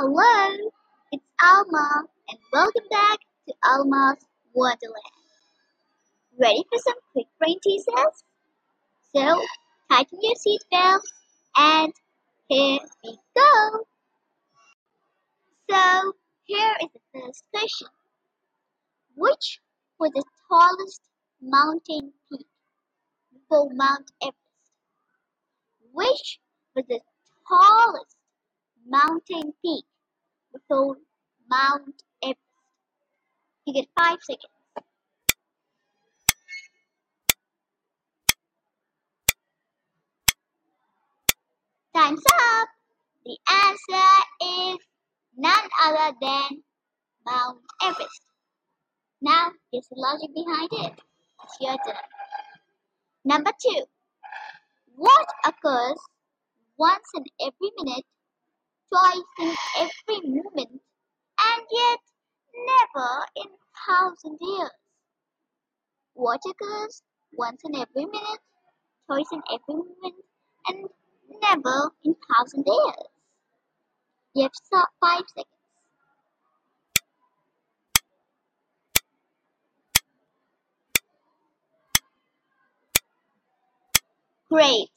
Hello, 0.00 0.70
it's 1.10 1.24
Alma 1.42 2.04
and 2.28 2.38
welcome 2.52 2.84
back 2.88 3.18
to 3.48 3.54
Alma's 3.68 4.24
Wonderland. 4.54 4.94
Ready 6.40 6.62
for 6.70 6.78
some 6.78 6.94
quick 7.10 7.26
brain 7.40 7.58
teasers? 7.64 8.22
So, 9.12 9.42
tighten 9.90 10.20
your 10.22 10.36
seatbelts 10.36 11.00
and 11.56 11.92
here 12.46 12.78
we 13.02 13.18
go. 13.34 13.86
So, 15.68 16.12
here 16.44 16.76
is 16.80 16.88
the 16.94 17.20
first 17.20 17.42
question. 17.52 17.88
Which 19.16 19.58
was 19.98 20.12
the 20.14 20.22
tallest 20.48 21.02
mountain 21.42 22.12
peak 22.30 22.46
before 23.32 23.68
Mount 23.72 24.12
Everest? 24.22 24.38
Which 25.92 26.38
was 26.76 26.84
the 26.88 27.00
tallest 27.48 28.17
mountain 28.88 29.52
peak 29.62 29.84
before 30.52 30.96
Mount 31.50 32.02
Everest? 32.22 32.40
You 33.66 33.74
get 33.74 33.86
five 33.98 34.18
seconds. 34.22 34.52
Time's 41.94 42.22
up! 42.32 42.68
The 43.24 43.36
answer 43.64 44.08
is 44.42 44.78
none 45.36 45.68
other 45.84 46.16
than 46.20 46.62
Mount 47.26 47.58
Everest. 47.82 48.22
Now, 49.20 49.50
there's 49.72 49.88
the 49.88 49.96
logic 49.96 50.30
behind 50.34 50.68
it. 50.72 51.00
It's 51.44 51.56
your 51.60 51.76
turn. 51.84 51.96
Number 53.24 53.50
two. 53.60 53.84
What 54.94 55.26
occurs 55.44 55.98
once 56.78 57.08
in 57.14 57.24
every 57.40 57.70
minute, 57.82 58.04
twice 58.92 59.32
in 59.40 59.54
every 59.78 60.28
moment, 60.28 60.80
and 61.40 61.62
yet 61.70 62.00
never 62.54 63.26
in 63.36 63.46
thousand 63.86 64.38
years? 64.40 64.70
What 66.14 66.40
occurs 66.48 67.02
once 67.32 67.62
in 67.64 67.76
every 67.76 68.06
minute, 68.06 68.40
twice 69.06 69.30
in 69.32 69.42
every 69.52 69.74
moment, 69.74 70.14
and 70.68 70.88
never 71.42 71.92
in 72.04 72.16
thousand 72.36 72.64
years? 72.66 73.06
You 74.34 74.42
have 74.44 74.52
five 75.00 75.24
seconds. 75.28 75.46
Great. 84.50 84.88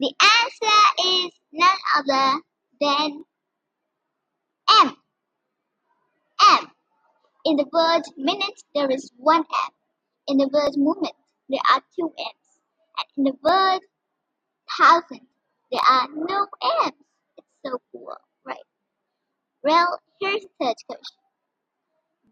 The 0.00 0.12
answer 0.20 1.26
is 1.26 1.32
none 1.52 1.78
other 1.98 2.40
than 2.80 3.24
M. 4.82 4.96
M. 6.50 6.66
In 7.46 7.56
the 7.56 7.66
word 7.70 8.02
minute, 8.16 8.62
there 8.74 8.90
is 8.90 9.12
one 9.18 9.40
M. 9.42 9.70
In 10.28 10.38
the 10.38 10.48
word 10.48 10.78
moment, 10.78 11.14
there 11.50 11.60
are 11.74 11.82
two 11.94 12.10
M's. 12.18 12.58
And 12.96 13.06
in 13.18 13.24
the 13.24 13.36
word 13.42 13.80
thousand, 14.78 15.26
there 15.70 15.82
are 15.90 16.08
no 16.14 16.46
M's. 16.86 16.94
It's 17.36 17.46
so 17.62 17.82
cool, 17.92 18.16
right? 18.46 18.56
Well, 19.62 20.00
here's 20.20 20.40
the 20.40 20.48
third 20.58 20.76
question. 20.86 21.18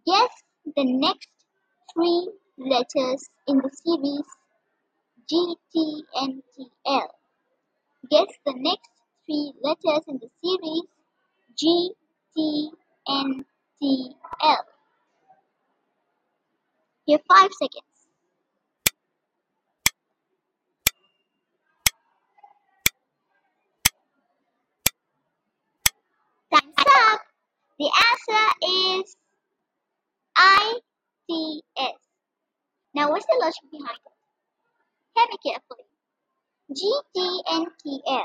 Guess 0.07 0.31
the 0.77 0.85
next 0.85 1.29
three 1.93 2.31
letters 2.57 3.29
in 3.47 3.59
the 3.59 3.71
series 3.85 4.25
GTNTL. 5.31 7.09
Guess 8.11 8.39
the 8.47 8.55
next 8.57 8.91
three 9.27 9.53
letters 9.63 10.05
in 10.09 10.21
the 10.21 10.31
series 10.43 10.89
GTNTL. 13.83 14.72
You 17.07 17.19
have 17.19 17.25
five 17.29 17.51
seconds. 17.53 17.91
Time's 26.53 26.87
up. 27.13 27.21
The 27.79 27.91
answer 28.11 28.49
is 29.03 29.17
ITS. 30.39 31.99
Now, 32.95 33.11
what's 33.11 33.27
the 33.27 33.39
logic 33.41 33.71
behind 33.71 33.99
it? 34.07 34.13
Hear 35.17 35.27
me 35.31 35.39
carefully. 35.45 35.87
GTNTL. 36.73 38.25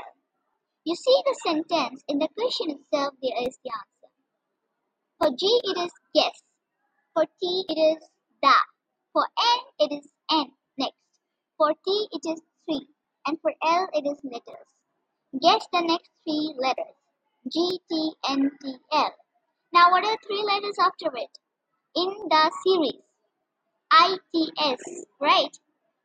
You 0.84 0.96
see 0.96 1.22
the 1.26 1.36
sentence 1.46 2.02
in 2.08 2.18
the 2.18 2.28
question 2.36 2.70
itself, 2.70 3.14
there 3.22 3.36
is 3.46 3.58
the 3.64 3.70
answer. 3.72 4.08
For 5.18 5.30
G, 5.38 5.60
it 5.64 5.78
is 5.86 5.92
yes. 6.14 6.42
For 7.14 7.24
T, 7.40 7.64
it 7.68 7.78
is 7.78 8.08
da. 8.42 8.54
For 9.12 9.22
N, 9.22 9.60
it 9.78 9.94
is 9.94 10.08
N 10.30 10.46
next. 10.76 10.96
For 11.56 11.72
T, 11.84 12.08
it 12.12 12.22
is 12.28 12.40
three. 12.66 12.86
And 13.26 13.38
for 13.40 13.52
L, 13.62 13.88
it 13.92 14.06
is 14.06 14.18
letters. 14.24 14.66
Guess 15.42 15.66
the 15.72 15.82
next 15.82 16.10
three 16.24 16.54
letters. 16.58 16.94
G, 17.52 17.80
T, 17.90 18.12
N, 18.28 18.50
T, 18.62 18.76
L. 18.92 19.14
Now, 19.72 19.90
what 19.90 20.04
are 20.04 20.16
three 20.26 20.42
letters 20.42 20.76
after 20.80 21.14
it? 21.16 21.38
In 21.94 22.28
the 22.28 22.50
series. 22.64 23.02
ITS, 23.92 25.06
right? 25.20 25.56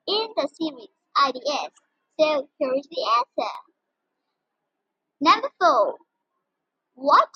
In 0.08 0.28
the 0.36 0.50
series, 0.54 0.90
ITS. 1.28 1.76
So, 2.20 2.50
here 2.60 2.74
is 2.76 2.88
the 2.90 3.06
answer. 3.18 3.54
Number 5.22 5.50
four. 5.60 5.96
What 6.96 7.30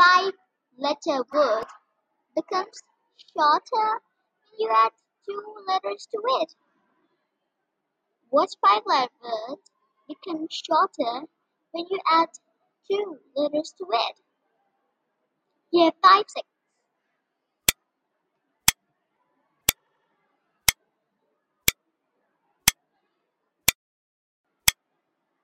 five 0.00 0.32
letter 0.78 1.24
word 1.32 1.64
becomes 2.34 2.82
shorter 3.36 4.00
you 4.58 4.68
add 4.70 4.92
two 5.28 5.42
letters 5.66 6.08
to 6.12 6.20
it? 6.42 6.54
What 8.30 8.50
five 8.66 8.82
letter 8.86 9.10
word 9.22 9.58
becomes 10.08 10.48
shorter 10.52 11.26
when 11.72 11.86
you 11.90 11.98
add 12.10 12.28
two 12.90 13.18
letters 13.36 13.74
to 13.78 13.86
it? 13.90 14.16
You 15.72 15.84
have 15.84 15.94
five 16.02 16.24
seconds. 16.28 16.48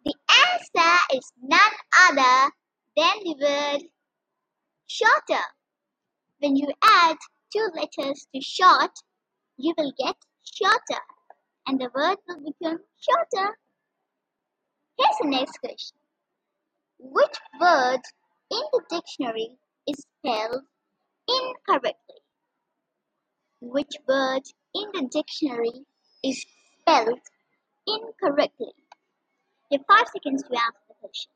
The 0.05 0.15
answer 0.51 0.99
is 1.15 1.33
none 1.43 1.61
other 2.09 2.51
than 2.97 3.13
the 3.25 3.37
word 3.41 3.83
shorter. 4.87 5.45
When 6.41 6.57
you 6.57 6.69
add 6.83 7.19
two 7.53 7.69
letters 7.75 8.27
to 8.35 8.41
short, 8.41 8.93
you 9.57 9.75
will 9.77 9.93
get 9.99 10.17
shorter, 10.45 11.03
and 11.67 11.81
the 11.81 11.91
word 11.95 12.17
will 12.29 12.41
become 12.41 12.79
shorter. 13.01 13.59
Here's 14.99 15.17
the 15.21 15.29
next 15.29 15.59
question. 15.59 15.99
Which 16.99 17.39
word 17.61 18.01
in 18.51 18.63
the 18.73 18.83
dictionary 18.91 19.59
is 19.89 20.05
spelled 20.19 20.63
incorrectly? 21.29 22.21
Which 23.61 23.93
word 24.07 24.43
in 24.75 24.91
the 24.93 25.09
dictionary 25.11 25.85
is 26.25 26.45
spelled 26.81 27.21
incorrectly? 27.87 28.73
You 29.71 29.79
have 29.79 29.87
five 29.87 30.09
seconds 30.13 30.43
to 30.43 30.49
answer 30.51 30.85
the 30.89 30.95
question. 31.01 31.31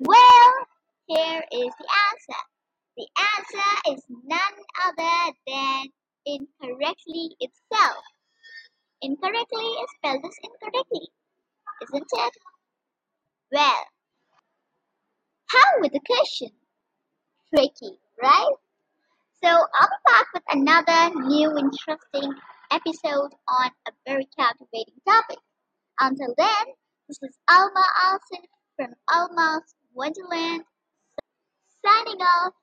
Well, 0.00 0.66
here 1.06 1.44
is 1.52 1.72
the 1.78 1.88
answer. 2.10 2.40
The 2.96 3.08
answer 3.36 3.94
is 3.94 4.02
none 4.24 4.58
other 4.84 5.32
than 5.46 5.84
incorrectly 6.26 7.36
itself. 7.38 8.04
Incorrectly 9.02 9.64
is 9.64 9.90
spelled 9.96 10.24
as 10.24 10.36
incorrectly, 10.42 11.08
isn't 11.82 12.08
it? 12.12 12.32
Well, 13.52 13.84
how 15.46 15.80
with 15.80 15.92
the 15.92 16.00
question? 16.06 16.50
Tricky, 17.54 17.98
right? 18.20 18.54
So 19.44 19.48
I'll 19.48 19.88
be 19.88 19.96
back 20.06 20.26
with 20.34 20.42
another 20.50 21.20
new 21.20 21.56
interesting 21.56 22.32
episode 22.72 23.30
on 23.46 23.70
a 23.86 23.92
very 24.06 24.26
captivating 24.36 25.00
topic. 25.06 25.38
Until 26.00 26.34
then, 26.36 26.66
this 27.08 27.18
is 27.22 27.38
Alma 27.48 27.84
Alsif 28.06 28.44
from 28.76 28.94
Alma's 29.12 29.74
Wonderland. 29.94 30.64
Signing 31.84 32.20
off 32.22 32.54